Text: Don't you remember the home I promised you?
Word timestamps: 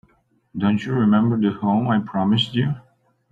Don't 0.57 0.83
you 0.83 0.93
remember 0.93 1.39
the 1.39 1.51
home 1.59 1.87
I 1.89 1.99
promised 1.99 2.55
you? 2.55 2.73